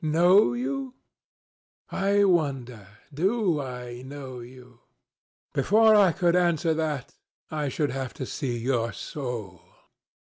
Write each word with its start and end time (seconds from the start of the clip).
Know 0.03 0.53
you? 0.53 0.95
I 1.91 2.23
wonder 2.23 2.87
do 3.13 3.59
I 3.61 4.01
know 4.01 4.39
you? 4.39 4.79
Before 5.53 5.93
I 5.93 6.11
could 6.11 6.35
answer 6.35 6.73
that, 6.73 7.13
I 7.51 7.69
should 7.69 7.91
have 7.91 8.15
to 8.15 8.25
see 8.25 8.57
your 8.57 8.93
soul." 8.93 9.61